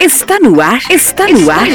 Está 0.00 0.38
no 0.38 0.60
ar, 0.60 0.78
está 0.90 1.26
no 1.26 1.50
ar, 1.50 1.66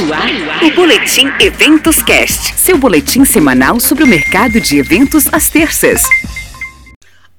o 0.63 0.75
Boletim 0.75 1.27
Eventos 1.39 2.03
Cast, 2.03 2.55
seu 2.55 2.77
boletim 2.77 3.25
semanal 3.25 3.79
sobre 3.79 4.03
o 4.03 4.07
mercado 4.07 4.61
de 4.61 4.77
eventos 4.77 5.25
às 5.33 5.49
terças. 5.49 6.03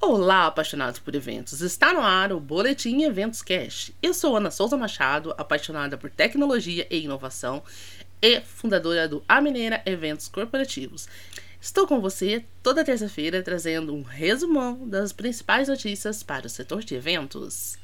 Olá, 0.00 0.46
apaixonados 0.46 0.98
por 0.98 1.14
eventos. 1.14 1.60
Está 1.60 1.92
no 1.92 2.00
ar 2.00 2.32
o 2.32 2.40
Boletim 2.40 3.02
Eventos 3.02 3.42
Cast. 3.42 3.94
Eu 4.02 4.12
sou 4.12 4.36
Ana 4.36 4.50
Souza 4.50 4.76
Machado, 4.76 5.32
apaixonada 5.38 5.96
por 5.96 6.10
tecnologia 6.10 6.86
e 6.90 7.04
inovação 7.04 7.62
e 8.20 8.40
fundadora 8.40 9.06
do 9.06 9.22
A 9.28 9.40
Mineira 9.40 9.80
Eventos 9.86 10.26
Corporativos. 10.26 11.08
Estou 11.60 11.86
com 11.86 12.00
você 12.00 12.44
toda 12.60 12.84
terça-feira 12.84 13.40
trazendo 13.40 13.94
um 13.94 14.02
resumão 14.02 14.88
das 14.88 15.12
principais 15.12 15.68
notícias 15.68 16.24
para 16.24 16.46
o 16.46 16.50
setor 16.50 16.82
de 16.82 16.96
eventos. 16.96 17.78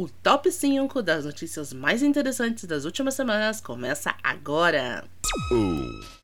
O 0.00 0.08
top 0.22 0.50
5 0.50 1.02
das 1.02 1.26
notícias 1.26 1.74
mais 1.74 2.02
interessantes 2.02 2.64
das 2.64 2.86
últimas 2.86 3.12
semanas 3.12 3.60
começa 3.60 4.14
agora. 4.24 5.04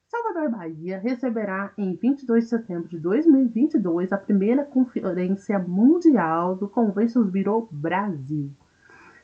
Salvador 0.08 0.50
Bahia 0.50 0.98
receberá 0.98 1.70
em 1.76 1.94
22 1.94 2.44
de 2.44 2.48
setembro 2.48 2.88
de 2.88 2.98
2022 2.98 4.14
a 4.14 4.16
primeira 4.16 4.64
conferência 4.64 5.58
mundial 5.58 6.56
do 6.56 6.66
Conventions 6.66 7.28
Bureau 7.28 7.68
Brasil, 7.70 8.50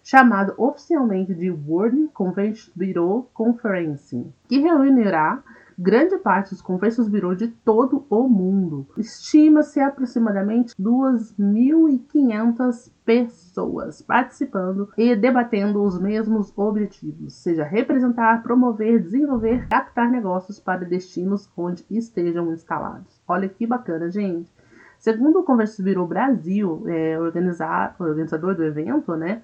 chamado 0.05 0.53
oficialmente 0.59 1.33
de 1.33 1.50
World 1.50 2.09
Convention 2.12 2.73
Bureau 2.77 3.30
Conference, 3.33 4.23
que 4.50 4.59
reunirá 4.59 5.42
grande 5.79 6.17
parte 6.19 6.51
dos 6.51 6.61
convenções 6.62 7.09
virou 7.09 7.35
de 7.35 7.49
todo 7.49 8.05
o 8.09 8.29
mundo. 8.29 8.87
Estima-se 8.97 9.81
aproximadamente 9.81 10.73
2.500 10.81 12.93
pessoas 13.05 14.01
participando 14.03 14.89
e 14.97 15.17
debatendo 15.17 15.83
os 15.83 15.98
mesmos 15.98 16.57
objetivos, 16.57 17.35
seja 17.35 17.65
representar, 17.65 18.41
promover, 18.42 19.03
desenvolver, 19.03 19.67
captar 19.69 20.09
negócios 20.11 20.61
para 20.61 20.84
destinos 20.84 21.51
onde 21.56 21.84
estejam 21.91 22.53
instalados. 22.53 23.20
Olha 23.27 23.48
que 23.48 23.67
bacana, 23.67 24.11
gente. 24.11 24.53
Segundo 24.98 25.41
o 25.41 25.42
Convention 25.42 25.84
Bureau 25.84 26.07
Brasil, 26.07 26.84
é, 26.86 27.19
organizador 27.19 28.55
do 28.55 28.62
evento, 28.62 29.17
né, 29.17 29.42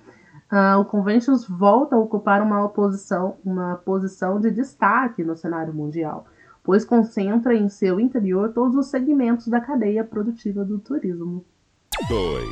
Uh, 0.50 0.80
o 0.80 0.84
Conventions 0.86 1.46
volta 1.46 1.94
a 1.94 1.98
ocupar 1.98 2.40
uma 2.40 2.66
posição, 2.70 3.36
uma 3.44 3.76
posição 3.76 4.40
de 4.40 4.50
destaque 4.50 5.22
no 5.22 5.36
cenário 5.36 5.74
mundial, 5.74 6.26
pois 6.64 6.86
concentra 6.86 7.54
em 7.54 7.68
seu 7.68 8.00
interior 8.00 8.52
todos 8.54 8.74
os 8.74 8.86
segmentos 8.86 9.48
da 9.48 9.60
cadeia 9.60 10.02
produtiva 10.02 10.64
do 10.64 10.78
turismo. 10.78 11.44
2. 12.08 12.48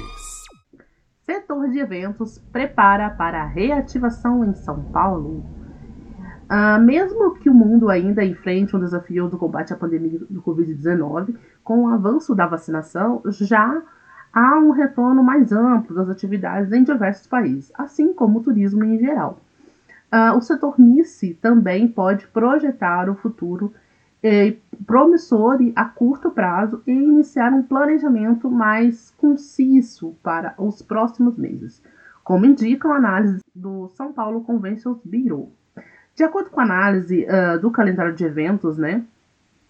Setor 1.23 1.71
de 1.71 1.79
eventos 1.79 2.39
prepara 2.53 3.09
para 3.11 3.43
a 3.43 3.47
reativação 3.47 4.45
em 4.45 4.55
São 4.55 4.83
Paulo. 4.85 5.45
Uh, 6.51 6.81
mesmo 6.81 7.35
que 7.35 7.49
o 7.49 7.55
mundo 7.55 7.89
ainda 7.89 8.25
enfrente 8.25 8.77
um 8.77 8.81
desafio 8.81 9.29
do 9.29 9.39
combate 9.39 9.73
à 9.73 9.77
pandemia 9.77 10.21
do 10.31 10.43
Covid-19, 10.43 11.35
com 11.65 11.85
o 11.85 11.89
avanço 11.89 12.35
da 12.35 12.47
vacinação, 12.47 13.23
já 13.25 13.83
há 14.37 14.59
um 14.59 14.71
retorno 14.71 15.25
mais 15.25 15.51
amplo 15.51 15.97
das 15.97 16.11
atividades 16.11 16.71
em 16.71 16.85
diversos 16.85 17.27
países, 17.27 17.73
assim 17.75 18.13
como 18.13 18.39
o 18.39 18.43
turismo 18.43 18.85
em 18.85 18.99
geral. 18.99 19.41
Uh, 20.13 20.37
o 20.37 20.43
setor 20.43 20.79
MICE 20.79 21.33
também 21.41 21.89
pode 21.89 22.27
projetar 22.29 23.09
o 23.09 23.15
futuro 23.15 23.73
eh, 24.23 24.57
promissor 24.87 25.59
a 25.75 25.85
curto 25.87 26.31
prazo 26.31 26.83
e 26.87 26.93
iniciar 26.93 27.53
um 27.53 27.63
planejamento 27.63 28.51
mais 28.51 29.11
conciso 29.17 30.15
para 30.23 30.55
os 30.59 30.83
próximos 30.83 31.37
meses, 31.39 31.83
como 32.23 32.45
indica 32.45 32.89
a 32.89 32.97
análise 32.97 33.41
do 33.55 33.89
São 33.89 34.13
Paulo 34.13 34.43
Conventions 34.43 34.99
Bureau. 35.05 35.51
De 36.15 36.25
acordo 36.25 36.51
com 36.51 36.61
a 36.61 36.65
análise 36.65 37.25
uh, 37.25 37.59
do 37.61 37.71
calendário 37.71 38.15
de 38.15 38.25
eventos, 38.25 38.77
né, 38.77 39.03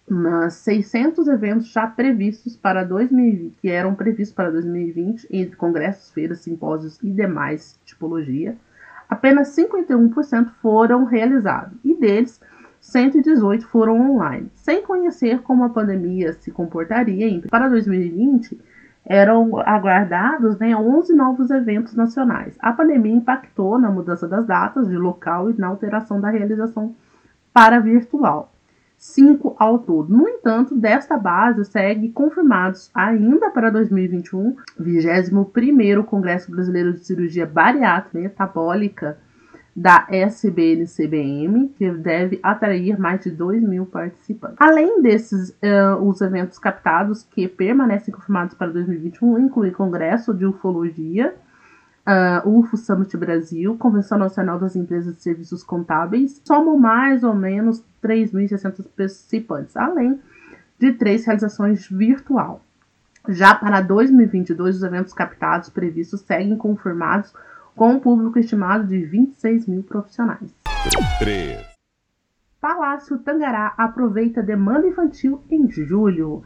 mas 0.09 0.53
600 0.53 1.27
eventos 1.27 1.67
já 1.67 1.85
previstos 1.85 2.55
para 2.55 2.85
2020, 2.85 3.57
que 3.59 3.69
eram 3.69 3.93
previstos 3.93 4.33
para 4.33 4.49
2020, 4.49 5.27
entre 5.29 5.55
congressos, 5.57 6.11
feiras, 6.11 6.39
simpósios 6.39 6.97
e 7.03 7.09
demais 7.09 7.77
tipologia, 7.83 8.55
apenas 9.09 9.53
51% 9.55 10.49
foram 10.61 11.03
realizados, 11.03 11.77
e 11.83 11.93
deles 11.93 12.39
118 12.79 13.67
foram 13.67 14.11
online. 14.11 14.49
Sem 14.55 14.81
conhecer 14.81 15.41
como 15.41 15.65
a 15.65 15.69
pandemia 15.69 16.31
se 16.33 16.51
comportaria 16.51 17.41
para 17.49 17.67
2020, 17.67 18.57
eram 19.05 19.57
aguardados 19.59 20.57
né, 20.57 20.75
11 20.75 21.13
novos 21.13 21.49
eventos 21.49 21.95
nacionais. 21.95 22.55
A 22.59 22.71
pandemia 22.71 23.13
impactou 23.13 23.77
na 23.77 23.89
mudança 23.89 24.27
das 24.27 24.45
datas 24.45 24.87
de 24.87 24.97
local 24.97 25.49
e 25.49 25.57
na 25.57 25.67
alteração 25.67 26.21
da 26.21 26.29
realização 26.29 26.95
para 27.53 27.79
virtual 27.79 28.51
cinco 28.97 29.55
ao 29.59 29.79
todo. 29.79 30.11
No 30.11 30.27
entanto, 30.27 30.75
desta 30.75 31.15
base 31.15 31.63
segue 31.65 32.09
confirmados 32.09 32.89
ainda 32.93 33.51
para 33.51 33.69
2021, 33.69 34.55
21º 34.81 36.03
Congresso 36.03 36.51
Brasileiro 36.51 36.93
de 36.93 37.05
Cirurgia 37.05 37.45
Bariátrica 37.45 38.19
Metabólica 38.19 39.17
da 39.75 40.07
SBNCBM, 40.09 41.69
que 41.77 41.91
deve 41.91 42.39
atrair 42.41 42.99
mais 42.99 43.21
de 43.21 43.29
2 43.29 43.61
mil 43.61 43.85
participantes. 43.85 44.57
Além 44.59 45.03
desses, 45.03 45.51
uh, 45.51 46.01
os 46.01 46.19
eventos 46.19 46.57
captados 46.57 47.21
que 47.21 47.47
permanecem 47.47 48.11
confirmados 48.11 48.55
para 48.55 48.71
2021 48.71 49.37
incluem 49.37 49.71
Congresso 49.71 50.33
de 50.33 50.47
Ufologia, 50.47 51.35
uh, 52.07 52.49
UFO 52.49 52.77
Summit 52.77 53.15
Brasil, 53.17 53.77
Convenção 53.77 54.17
Nacional 54.17 54.57
das 54.57 54.75
Empresas 54.75 55.15
de 55.15 55.21
Serviços 55.21 55.61
Contábeis, 55.63 56.41
somam 56.45 56.77
mais 56.77 57.23
ou 57.23 57.35
menos 57.35 57.83
3.600 58.01 58.85
participantes, 58.95 59.75
além 59.75 60.19
de 60.79 60.93
três 60.93 61.25
realizações 61.25 61.87
virtual. 61.89 62.61
Já 63.27 63.53
para 63.53 63.81
2022, 63.81 64.77
os 64.77 64.83
eventos 64.83 65.13
captados 65.13 65.69
previstos 65.69 66.21
seguem 66.21 66.55
confirmados 66.55 67.33
com 67.75 67.91
um 67.91 67.99
público 67.99 68.39
estimado 68.39 68.87
de 68.87 69.03
26 69.03 69.67
mil 69.67 69.83
profissionais. 69.83 70.55
3. 71.19 71.65
Palácio 72.61 73.17
Tangará 73.19 73.73
aproveita 73.77 74.41
demanda 74.41 74.87
infantil 74.87 75.43
em 75.49 75.69
julho. 75.69 76.43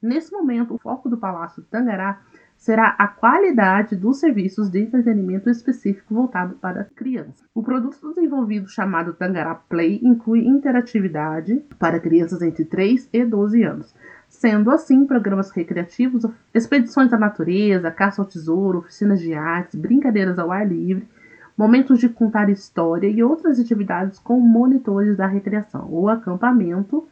Nesse 0.00 0.30
momento, 0.30 0.74
o 0.74 0.78
foco 0.78 1.08
do 1.08 1.16
Palácio 1.16 1.62
Tangará 1.70 2.20
será 2.58 2.96
a 2.98 3.06
qualidade 3.06 3.94
dos 3.94 4.18
serviços 4.18 4.68
de 4.68 4.80
entretenimento 4.80 5.48
específico 5.48 6.12
voltado 6.12 6.56
para 6.56 6.88
crianças. 6.96 7.46
O 7.54 7.62
produto 7.62 8.12
desenvolvido 8.12 8.68
chamado 8.68 9.14
Tangará 9.14 9.54
Play 9.54 10.00
inclui 10.02 10.44
interatividade 10.44 11.62
para 11.78 12.00
crianças 12.00 12.42
entre 12.42 12.64
3 12.64 13.08
e 13.12 13.24
12 13.24 13.62
anos, 13.62 13.94
sendo 14.28 14.72
assim 14.72 15.06
programas 15.06 15.50
recreativos, 15.50 16.26
expedições 16.52 17.12
à 17.12 17.18
natureza, 17.18 17.92
caça 17.92 18.20
ao 18.20 18.28
tesouro, 18.28 18.78
oficinas 18.78 19.20
de 19.20 19.32
artes, 19.34 19.78
brincadeiras 19.78 20.36
ao 20.36 20.50
ar 20.50 20.68
livre, 20.68 21.08
momentos 21.56 22.00
de 22.00 22.08
contar 22.08 22.50
história 22.50 23.08
e 23.08 23.22
outras 23.22 23.60
atividades 23.60 24.18
com 24.18 24.38
monitores 24.40 25.16
da 25.16 25.28
recreação. 25.28 25.88
O 25.90 26.08
acampamento 26.08 27.08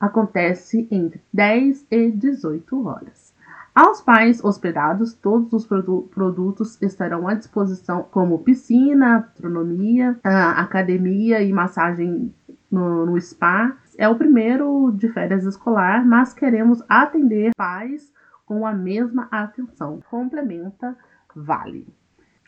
acontece 0.00 0.88
entre 0.90 1.20
10 1.32 1.86
e 1.90 2.10
18 2.10 2.86
horas. 2.86 3.29
Aos 3.74 4.00
pais 4.00 4.42
hospedados, 4.42 5.14
todos 5.14 5.52
os 5.52 5.66
produ 5.66 6.02
produtos 6.12 6.80
estarão 6.82 7.28
à 7.28 7.34
disposição, 7.34 8.02
como 8.10 8.40
piscina, 8.40 9.18
astronomia, 9.18 10.18
academia 10.24 11.40
e 11.40 11.52
massagem 11.52 12.34
no, 12.70 13.06
no 13.06 13.20
spa. 13.20 13.76
É 13.96 14.08
o 14.08 14.16
primeiro 14.16 14.90
de 14.92 15.08
férias 15.08 15.44
escolar, 15.44 16.04
mas 16.04 16.34
queremos 16.34 16.82
atender 16.88 17.52
pais 17.56 18.12
com 18.44 18.66
a 18.66 18.72
mesma 18.72 19.28
atenção. 19.30 20.00
Complementa 20.10 20.96
Vale. 21.34 21.86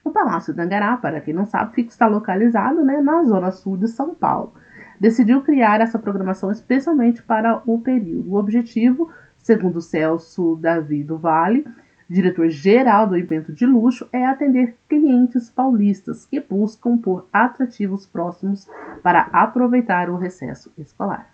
O 0.04 0.10
Palácio 0.10 0.52
Dangará, 0.52 0.96
para 0.96 1.20
quem 1.20 1.32
não 1.32 1.46
sabe, 1.46 1.76
fica, 1.76 1.90
está 1.90 2.08
localizado 2.08 2.82
né, 2.82 3.00
na 3.00 3.22
zona 3.22 3.52
sul 3.52 3.76
de 3.76 3.86
São 3.86 4.12
Paulo. 4.12 4.52
Decidiu 4.98 5.42
criar 5.42 5.80
essa 5.80 5.98
programação 5.98 6.50
especialmente 6.50 7.22
para 7.22 7.62
o 7.66 7.80
período. 7.80 8.32
O 8.32 8.36
objetivo 8.36 9.10
Segundo 9.42 9.80
Celso 9.80 10.56
Davi 10.56 11.02
do 11.02 11.18
Vale, 11.18 11.66
diretor-geral 12.08 13.08
do 13.08 13.16
evento 13.16 13.52
de 13.52 13.66
luxo, 13.66 14.08
é 14.12 14.24
atender 14.24 14.76
clientes 14.88 15.50
paulistas 15.50 16.24
que 16.24 16.40
buscam 16.40 16.96
por 16.96 17.26
atrativos 17.32 18.06
próximos 18.06 18.68
para 19.02 19.22
aproveitar 19.32 20.08
o 20.08 20.16
recesso 20.16 20.72
escolar. 20.78 21.28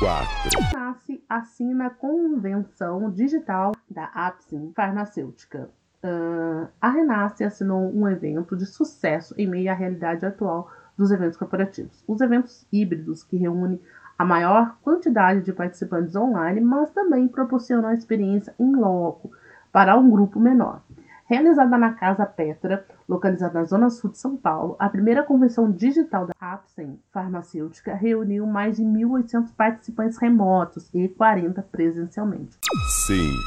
4. 0.00 0.28
Nasce 0.74 1.22
assina 1.28 1.86
a 1.86 1.90
convenção 1.90 3.10
digital 3.10 3.72
da 3.88 4.04
Apsin 4.06 4.72
Farmacêutica. 4.74 5.70
Uh, 6.02 6.68
a 6.80 6.90
Renasce 6.90 7.42
assinou 7.42 7.92
um 7.94 8.08
evento 8.08 8.56
de 8.56 8.66
sucesso 8.66 9.34
em 9.36 9.46
meio 9.46 9.70
à 9.70 9.74
realidade 9.74 10.24
atual 10.24 10.70
dos 10.96 11.10
eventos 11.10 11.36
corporativos. 11.36 12.04
Os 12.06 12.20
eventos 12.20 12.66
híbridos, 12.72 13.22
que 13.22 13.36
reúnem 13.36 13.80
a 14.18 14.24
maior 14.24 14.76
quantidade 14.82 15.42
de 15.42 15.52
participantes 15.52 16.16
online, 16.16 16.60
mas 16.60 16.90
também 16.90 17.28
proporciona 17.28 17.90
a 17.90 17.94
experiência 17.94 18.52
em 18.58 18.74
loco 18.74 19.30
para 19.70 19.96
um 19.96 20.10
grupo 20.10 20.40
menor. 20.40 20.82
Realizada 21.24 21.76
na 21.76 21.92
Casa 21.92 22.26
Petra, 22.26 22.84
localizada 23.06 23.60
na 23.60 23.64
Zona 23.64 23.90
Sul 23.90 24.10
de 24.10 24.18
São 24.18 24.34
Paulo, 24.34 24.74
a 24.78 24.88
primeira 24.88 25.22
convenção 25.22 25.70
digital 25.70 26.26
da 26.26 26.32
Apsen 26.40 26.98
Farmacêutica 27.12 27.94
reuniu 27.94 28.46
mais 28.46 28.78
de 28.78 28.82
1.800 28.82 29.54
participantes 29.54 30.18
remotos 30.18 30.90
e 30.92 31.06
40 31.06 31.62
presencialmente. 31.70 32.58
5. 33.06 33.38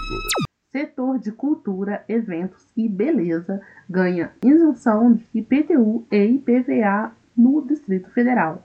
Setor 0.71 1.19
de 1.19 1.31
cultura, 1.31 2.06
eventos 2.07 2.65
e 2.77 2.88
beleza 2.88 3.59
ganha 3.89 4.31
isenção 4.45 5.13
de 5.13 5.27
IPTU 5.33 6.06
e 6.12 6.23
IPVA 6.35 7.12
no 7.35 7.65
Distrito 7.65 8.09
Federal. 8.12 8.63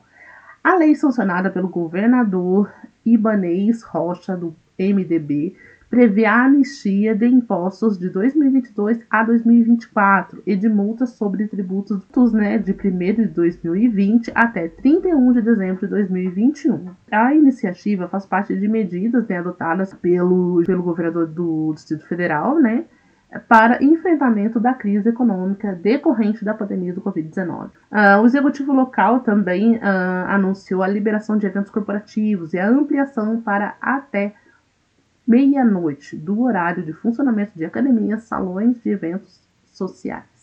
A 0.67 0.75
lei 0.75 0.97
sancionada 0.97 1.49
pelo 1.49 1.69
governador 1.69 2.75
Ibanez 3.05 3.85
Rocha, 3.85 4.37
do 4.37 4.53
MDB, 4.77 5.55
prevê 5.89 6.25
a 6.25 6.43
anistia 6.43 7.15
de 7.15 7.25
impostos 7.25 7.97
de 7.97 8.11
2022 8.11 8.99
a 9.09 9.23
2024 9.23 10.43
e 10.45 10.57
de 10.57 10.69
multas 10.69 11.11
sobre 11.11 11.47
tributos 11.47 12.33
né, 12.33 12.59
de 12.59 12.73
1 12.73 13.15
de 13.15 13.27
2020 13.29 14.33
até 14.35 14.67
31 14.67 15.35
de 15.35 15.43
dezembro 15.43 15.83
de 15.83 15.87
2021. 15.87 16.87
A 17.13 17.33
iniciativa 17.33 18.09
faz 18.09 18.27
parte 18.27 18.53
de 18.57 18.67
medidas 18.67 19.25
né, 19.29 19.39
adotadas 19.39 19.95
pelo, 19.95 20.65
pelo 20.67 20.83
governador 20.83 21.29
do 21.29 21.75
Distrito 21.75 22.09
Federal, 22.09 22.59
né, 22.59 22.87
para 23.49 23.83
enfrentamento 23.83 24.59
da 24.61 24.75
crise 24.75 25.09
econômica 25.09 25.73
decorrente 25.75 26.45
da 26.45 26.55
pandemia 26.55 26.93
do 26.93 27.01
Covid-19. 27.01 27.67
Uh, 27.67 27.71
ah, 27.91 28.21
o 28.21 28.27
executivo 28.27 28.73
local 28.73 29.21
também 29.21 29.77
uh, 29.77 29.81
anunciou 30.29 30.83
a 30.83 30.89
liberação 30.89 31.37
de 31.37 31.47
eventos 31.47 31.71
corporativos 31.71 32.55
e 32.55 32.59
a 32.59 32.69
ampliação 32.69 33.41
para 33.41 33.77
até 33.81 34.35
meia-noite 35.27 36.17
do 36.17 36.43
horário 36.43 36.85
de 36.85 36.93
funcionamento 36.93 37.53
de 37.57 37.65
academias, 37.65 38.25
salões 38.25 38.81
de 38.83 38.91
eventos 38.91 39.41
sociais. 39.73 40.37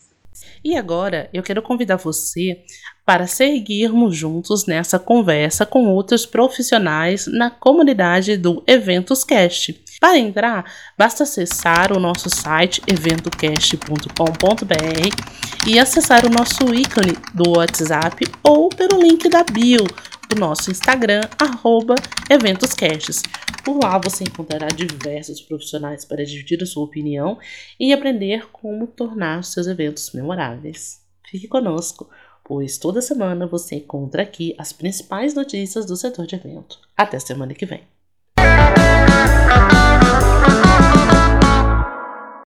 E 0.64 0.76
agora 0.76 1.30
eu 1.34 1.44
quero 1.44 1.62
convidar 1.62 1.98
você 1.98 2.64
para 3.06 3.28
seguirmos 3.28 4.16
juntos 4.16 4.66
nessa 4.66 4.98
conversa 4.98 5.66
com 5.66 5.88
outros 5.88 6.26
profissionais 6.26 7.28
na 7.28 7.50
comunidade 7.50 8.38
do 8.38 8.64
Eventos 8.66 9.24
Cast. 9.24 9.84
Para 10.04 10.20
entrar, 10.20 10.70
basta 10.98 11.24
acessar 11.24 11.96
o 11.96 11.98
nosso 11.98 12.30
site 12.30 12.82
eventocast.com.br 12.86 15.66
e 15.66 15.80
acessar 15.80 16.26
o 16.26 16.30
nosso 16.30 16.76
ícone 16.76 17.14
do 17.34 17.58
WhatsApp 17.58 18.26
ou 18.44 18.68
pelo 18.68 19.02
link 19.02 19.30
da 19.30 19.46
bio 19.46 19.88
do 20.28 20.36
nosso 20.38 20.70
Instagram, 20.70 21.22
arroba 21.40 21.96
eventoscasts. 22.30 23.24
Por 23.64 23.82
lá 23.82 23.98
você 23.98 24.26
encontrará 24.26 24.68
diversos 24.68 25.40
profissionais 25.40 26.04
para 26.04 26.26
dividir 26.26 26.62
a 26.62 26.66
sua 26.66 26.84
opinião 26.84 27.40
e 27.80 27.94
aprender 27.94 28.50
como 28.52 28.88
tornar 28.88 29.46
seus 29.46 29.68
eventos 29.68 30.12
memoráveis. 30.12 31.02
Fique 31.32 31.48
conosco, 31.48 32.10
pois 32.44 32.78
toda 32.78 33.02
semana 33.02 33.48
você 33.48 33.76
encontra 33.76 34.24
aqui 34.24 34.54
as 34.58 34.74
principais 34.74 35.34
notícias 35.34 35.86
do 35.86 35.96
setor 35.96 36.28
de 36.28 36.36
evento. 36.36 36.78
Até 36.98 37.18
semana 37.20 37.54
que 37.54 37.66
vem. 37.66 37.88